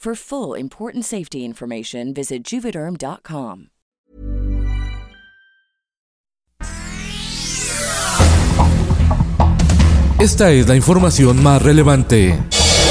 For 0.00 0.14
full 0.14 0.54
important 0.54 1.04
safety 1.04 1.44
information, 1.44 2.14
visit 2.14 2.42
juvederm.com. 2.42 3.66
Esta 10.18 10.52
es 10.52 10.66
la 10.66 10.74
información 10.74 11.42
más 11.42 11.60
relevante. 11.60 12.38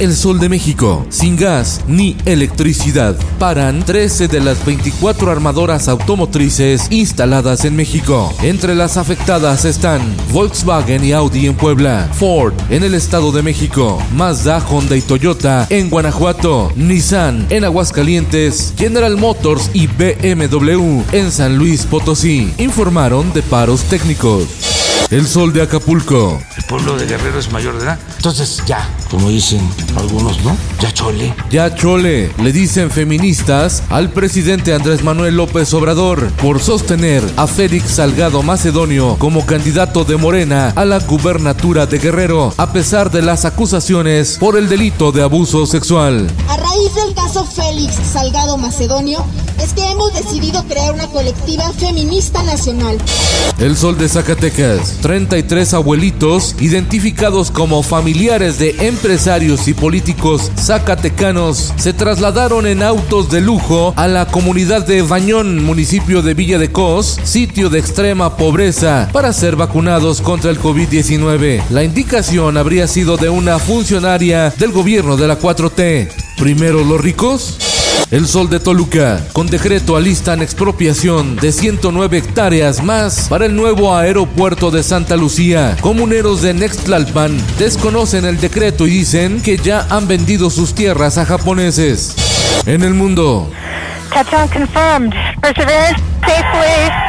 El 0.00 0.16
Sol 0.16 0.40
de 0.40 0.48
México, 0.48 1.04
sin 1.10 1.36
gas 1.36 1.82
ni 1.86 2.16
electricidad. 2.24 3.14
Paran 3.38 3.84
13 3.84 4.28
de 4.28 4.40
las 4.40 4.64
24 4.64 5.30
armadoras 5.30 5.88
automotrices 5.88 6.86
instaladas 6.90 7.66
en 7.66 7.76
México. 7.76 8.32
Entre 8.42 8.74
las 8.74 8.96
afectadas 8.96 9.66
están 9.66 10.00
Volkswagen 10.32 11.04
y 11.04 11.12
Audi 11.12 11.46
en 11.46 11.54
Puebla, 11.54 12.08
Ford 12.14 12.54
en 12.70 12.82
el 12.82 12.94
Estado 12.94 13.30
de 13.30 13.42
México, 13.42 14.02
Mazda, 14.14 14.64
Honda 14.70 14.96
y 14.96 15.02
Toyota 15.02 15.66
en 15.68 15.90
Guanajuato, 15.90 16.72
Nissan 16.76 17.46
en 17.50 17.64
Aguascalientes, 17.64 18.72
General 18.78 19.18
Motors 19.18 19.70
y 19.74 19.86
BMW 19.86 21.02
en 21.12 21.30
San 21.30 21.58
Luis 21.58 21.84
Potosí. 21.84 22.50
Informaron 22.56 23.34
de 23.34 23.42
paros 23.42 23.82
técnicos. 23.82 24.79
El 25.10 25.26
sol 25.26 25.52
de 25.52 25.60
Acapulco. 25.60 26.40
El 26.56 26.62
pueblo 26.66 26.96
de 26.96 27.04
Guerrero 27.04 27.40
es 27.40 27.50
mayor 27.50 27.76
de 27.76 27.82
edad. 27.82 27.98
Entonces 28.16 28.62
ya, 28.64 28.88
como 29.10 29.28
dicen 29.28 29.60
algunos, 29.96 30.40
¿no? 30.44 30.56
Ya 30.78 30.92
chole. 30.92 31.34
Ya 31.50 31.74
chole, 31.74 32.30
le 32.40 32.52
dicen 32.52 32.92
feministas 32.92 33.82
al 33.90 34.10
presidente 34.10 34.72
Andrés 34.72 35.02
Manuel 35.02 35.36
López 35.36 35.74
Obrador 35.74 36.30
por 36.34 36.60
sostener 36.60 37.24
a 37.36 37.48
Félix 37.48 37.90
Salgado 37.90 38.44
Macedonio 38.44 39.16
como 39.18 39.44
candidato 39.46 40.04
de 40.04 40.16
Morena 40.16 40.72
a 40.76 40.84
la 40.84 41.00
gubernatura 41.00 41.86
de 41.86 41.98
Guerrero, 41.98 42.54
a 42.56 42.72
pesar 42.72 43.10
de 43.10 43.22
las 43.22 43.44
acusaciones 43.44 44.36
por 44.38 44.56
el 44.56 44.68
delito 44.68 45.10
de 45.10 45.22
abuso 45.22 45.66
sexual. 45.66 46.28
Raíz 46.70 46.94
del 46.94 47.14
caso 47.14 47.44
Félix 47.44 47.96
Salgado 48.12 48.56
Macedonio, 48.56 49.24
es 49.60 49.72
que 49.72 49.90
hemos 49.90 50.14
decidido 50.14 50.62
crear 50.68 50.94
una 50.94 51.08
colectiva 51.08 51.72
feminista 51.72 52.44
nacional. 52.44 52.96
El 53.58 53.76
sol 53.76 53.98
de 53.98 54.08
Zacatecas. 54.08 54.98
33 55.02 55.74
abuelitos 55.74 56.54
identificados 56.60 57.50
como 57.50 57.82
familiares 57.82 58.60
de 58.60 58.86
empresarios 58.86 59.66
y 59.66 59.74
políticos 59.74 60.52
zacatecanos 60.56 61.74
se 61.76 61.92
trasladaron 61.92 62.66
en 62.66 62.84
autos 62.84 63.30
de 63.30 63.40
lujo 63.40 63.92
a 63.96 64.06
la 64.06 64.26
comunidad 64.26 64.86
de 64.86 65.02
Bañón, 65.02 65.64
municipio 65.64 66.22
de 66.22 66.34
Villa 66.34 66.58
de 66.58 66.70
Cos, 66.70 67.18
sitio 67.24 67.68
de 67.68 67.80
extrema 67.80 68.36
pobreza, 68.36 69.08
para 69.12 69.32
ser 69.32 69.56
vacunados 69.56 70.20
contra 70.20 70.52
el 70.52 70.60
COVID-19. 70.60 71.64
La 71.70 71.82
indicación 71.82 72.56
habría 72.56 72.86
sido 72.86 73.16
de 73.16 73.28
una 73.28 73.58
funcionaria 73.58 74.50
del 74.50 74.70
gobierno 74.70 75.16
de 75.16 75.26
la 75.26 75.36
4T. 75.36 76.19
Primero 76.40 76.82
los 76.84 76.98
ricos. 76.98 77.58
El 78.10 78.26
Sol 78.26 78.48
de 78.48 78.60
Toluca, 78.60 79.20
con 79.34 79.46
decreto 79.46 79.94
alistan 79.94 80.40
expropiación 80.40 81.36
de 81.36 81.52
109 81.52 82.16
hectáreas 82.16 82.82
más 82.82 83.28
para 83.28 83.44
el 83.44 83.54
nuevo 83.54 83.94
aeropuerto 83.94 84.70
de 84.70 84.82
Santa 84.82 85.16
Lucía. 85.16 85.76
Comuneros 85.82 86.40
de 86.40 86.54
Nextlalpan 86.54 87.36
desconocen 87.58 88.24
el 88.24 88.40
decreto 88.40 88.86
y 88.86 88.90
dicen 88.90 89.42
que 89.42 89.58
ya 89.58 89.86
han 89.90 90.08
vendido 90.08 90.48
sus 90.48 90.74
tierras 90.74 91.18
a 91.18 91.26
japoneses. 91.26 92.16
En 92.64 92.82
el 92.84 92.94
mundo. 92.94 93.50
confirmed. 94.10 95.12
Perseverance 95.42 96.02
safely 96.22 96.99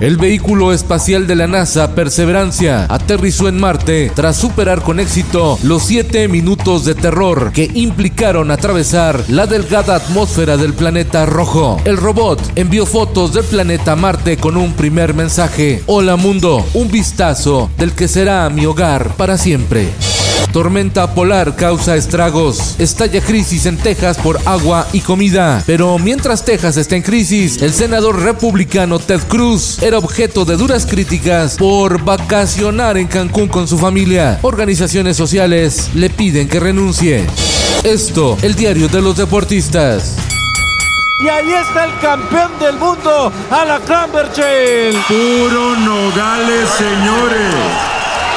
El 0.00 0.16
vehículo 0.16 0.72
espacial 0.72 1.26
de 1.26 1.36
la 1.36 1.46
NASA 1.46 1.94
Perseverancia 1.94 2.86
aterrizó 2.88 3.48
en 3.48 3.60
Marte 3.60 4.10
tras 4.14 4.36
superar 4.36 4.82
con 4.82 4.98
éxito 5.00 5.58
los 5.62 5.84
7 5.84 6.28
minutos 6.28 6.84
de 6.84 6.94
terror 6.94 7.52
que 7.52 7.70
implicaron 7.74 8.50
atravesar 8.50 9.22
la 9.28 9.46
delgada 9.46 9.96
atmósfera 9.96 10.56
del 10.56 10.74
planeta 10.74 11.26
rojo. 11.26 11.80
El 11.84 11.96
robot 11.96 12.40
envió 12.56 12.86
fotos 12.86 13.32
del 13.34 13.44
planeta 13.44 13.94
Marte 13.96 14.36
con 14.36 14.56
un 14.56 14.72
primer 14.72 15.14
mensaje. 15.14 15.82
Hola 15.86 16.16
mundo, 16.16 16.66
un 16.74 16.90
vistazo 16.90 17.70
del 17.78 17.92
que 17.92 18.08
será 18.08 18.48
mi 18.50 18.66
hogar 18.66 19.14
para 19.16 19.38
siempre. 19.38 19.88
Tormenta 20.52 21.14
polar 21.14 21.56
causa 21.56 21.96
estragos. 21.96 22.76
Estalla 22.78 23.20
crisis 23.20 23.66
en 23.66 23.78
Texas 23.78 24.18
por 24.18 24.38
agua 24.44 24.86
y 24.92 25.00
comida. 25.00 25.62
Pero 25.66 25.98
mientras 25.98 26.44
Texas 26.44 26.76
está 26.76 26.96
en 26.96 27.02
crisis, 27.02 27.62
el 27.62 27.72
senador 27.72 28.20
republicano 28.22 28.98
Ted 28.98 29.20
Cruz 29.28 29.82
era 29.82 29.98
objeto 29.98 30.44
de 30.44 30.56
duras 30.56 30.86
críticas 30.86 31.56
por 31.56 32.02
vacacionar 32.04 32.98
en 32.98 33.06
Cancún 33.06 33.48
con 33.48 33.68
su 33.68 33.78
familia. 33.78 34.38
Organizaciones 34.42 35.16
sociales 35.16 35.90
le 35.94 36.10
piden 36.10 36.48
que 36.48 36.60
renuncie. 36.60 37.26
Esto, 37.84 38.36
el 38.42 38.54
diario 38.54 38.88
de 38.88 39.02
los 39.02 39.16
deportistas. 39.16 40.16
Y 41.24 41.28
ahí 41.28 41.52
está 41.52 41.84
el 41.84 41.98
campeón 42.00 42.50
del 42.58 42.76
mundo, 42.78 43.32
Alacrán 43.50 44.10
Berchel. 44.12 44.96
Puro 45.06 45.76
Nogales, 45.76 46.68
señores. 46.70 47.54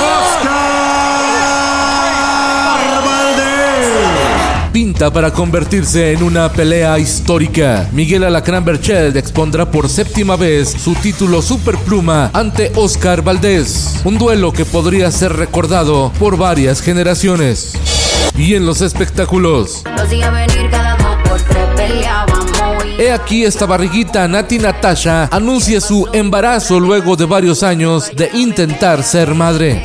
Oscar 0.00 0.89
pinta 4.90 5.12
para 5.12 5.30
convertirse 5.30 6.12
en 6.12 6.24
una 6.24 6.50
pelea 6.50 6.98
histórica. 6.98 7.88
Miguel 7.92 8.24
Alacrán 8.24 8.64
Berchel 8.64 9.16
expondrá 9.16 9.70
por 9.70 9.88
séptima 9.88 10.34
vez 10.34 10.68
su 10.68 10.94
título 10.94 11.42
Superpluma 11.42 12.30
ante 12.32 12.72
Oscar 12.74 13.22
Valdés. 13.22 14.00
Un 14.04 14.18
duelo 14.18 14.52
que 14.52 14.64
podría 14.64 15.12
ser 15.12 15.34
recordado 15.34 16.10
por 16.18 16.36
varias 16.36 16.80
generaciones. 16.80 17.74
Y 18.36 18.54
en 18.54 18.66
los 18.66 18.80
espectáculos. 18.80 19.84
He 22.98 23.12
aquí 23.12 23.44
esta 23.44 23.66
barriguita, 23.66 24.26
Nati 24.26 24.58
Natasha 24.58 25.28
anuncia 25.30 25.80
su 25.80 26.08
embarazo 26.12 26.80
luego 26.80 27.14
de 27.14 27.26
varios 27.26 27.62
años 27.62 28.10
de 28.16 28.28
intentar 28.34 29.04
ser 29.04 29.34
madre. 29.36 29.82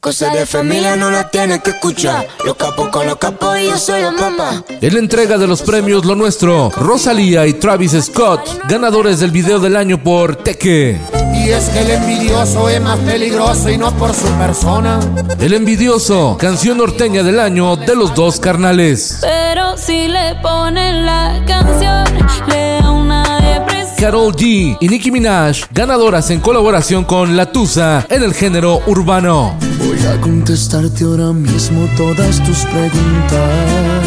Cosa 0.00 0.28
de 0.30 0.46
familia 0.46 0.94
no 0.94 1.10
la 1.10 1.28
tienen 1.30 1.60
que 1.60 1.70
escuchar. 1.70 2.28
Los 2.44 2.54
capos 2.54 2.90
con 2.90 3.06
los 3.06 3.16
capos 3.16 3.58
y 3.58 3.66
yo 3.66 3.76
soy 3.76 4.02
la 4.02 4.12
mamá. 4.12 4.62
En 4.68 4.94
la 4.94 5.00
entrega 5.00 5.36
de 5.36 5.46
los 5.46 5.62
premios 5.62 6.04
Lo 6.04 6.14
Nuestro, 6.14 6.70
Rosalía 6.70 7.46
y 7.46 7.54
Travis 7.54 7.92
Scott, 8.00 8.68
ganadores 8.68 9.18
del 9.18 9.32
video 9.32 9.58
del 9.58 9.74
año 9.74 10.00
por 10.02 10.36
Teque. 10.36 11.00
Y 11.34 11.50
es 11.50 11.68
que 11.70 11.80
el 11.80 11.90
envidioso 11.90 12.68
es 12.68 12.80
más 12.80 12.98
peligroso 13.00 13.68
y 13.68 13.78
no 13.78 13.90
por 13.96 14.14
su 14.14 14.28
persona. 14.38 15.00
El 15.40 15.52
envidioso, 15.54 16.36
canción 16.38 16.78
norteña 16.78 17.22
del 17.22 17.40
año 17.40 17.76
de 17.76 17.96
los 17.96 18.14
dos 18.14 18.38
carnales. 18.38 19.18
Pero 19.20 19.76
si 19.76 20.08
le 20.08 20.36
ponen 20.42 21.04
la 21.04 21.42
canción, 21.46 22.04
le 22.48 22.80
da 22.80 22.90
una 22.90 23.40
depresión. 23.40 23.96
Carol 23.98 24.34
G 24.34 24.76
y 24.80 24.88
Nicki 24.88 25.10
Minaj, 25.10 25.64
ganadoras 25.72 26.30
en 26.30 26.40
colaboración 26.40 27.04
con 27.04 27.36
La 27.36 27.50
Tusa 27.50 28.06
en 28.08 28.22
el 28.22 28.34
género 28.34 28.82
urbano. 28.86 29.56
Voy 29.96 30.06
a 30.06 30.20
contestarte 30.20 31.04
ahora 31.04 31.32
mismo 31.32 31.88
todas 31.96 32.42
tus 32.44 32.66
preguntas. 32.66 34.04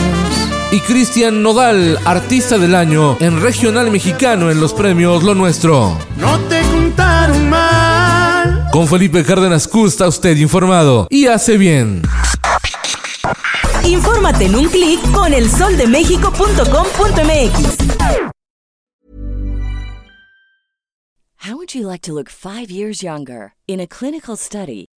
Y 0.72 0.80
Cristian 0.82 1.42
Nodal, 1.42 1.98
artista 2.06 2.60
del 2.60 2.76
año 2.76 3.18
en 3.20 3.42
regional 3.42 3.90
mexicano 3.90 4.52
en 4.52 4.62
los 4.62 4.74
premios 4.74 5.24
Lo 5.24 5.34
Nuestro. 5.34 5.98
No 6.18 6.38
te 6.42 6.62
contaron 6.62 7.50
mal 7.50 8.68
Con 8.72 8.88
Felipe 8.88 9.24
Cárdenas 9.24 9.68
Q 9.68 9.88
está 9.88 10.08
usted 10.08 10.38
informado 10.38 11.08
y 11.10 11.26
hace 11.26 11.58
bien. 11.58 12.04
Infórmate 13.84 14.46
en 14.46 14.56
un 14.56 14.70
clic 14.70 15.00
con 15.12 15.34
elsoldemexico.com.mx. 15.34 17.78
How 21.42 21.56
would 21.56 21.74
you 21.74 21.88
like 21.88 22.02
to 22.02 22.12
look 22.14 22.30
five 22.30 22.70
years 22.70 23.02
younger? 23.02 23.54
In 23.66 23.80
a 23.80 23.88
clinical 23.88 24.36
study, 24.36 24.86